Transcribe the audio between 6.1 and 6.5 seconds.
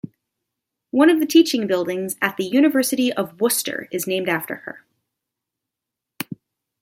her.